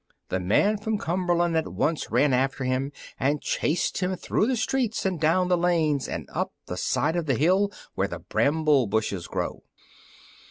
The 0.29 0.39
man 0.39 0.79
from 0.79 0.97
Cumberland 0.97 1.55
at 1.55 1.67
once 1.67 2.09
ran 2.09 2.33
after 2.33 2.63
him, 2.63 2.91
and 3.19 3.39
chased 3.39 3.99
him 3.99 4.15
through 4.15 4.47
the 4.47 4.55
streets 4.55 5.05
and 5.05 5.19
down 5.21 5.47
the 5.47 5.55
lanes 5.55 6.07
and 6.07 6.27
up 6.33 6.51
the 6.65 6.75
side 6.75 7.15
of 7.15 7.27
the 7.27 7.35
hill 7.35 7.71
where 7.93 8.07
the 8.07 8.17
bramble 8.17 8.87
bushes 8.87 9.27
grow. 9.27 9.61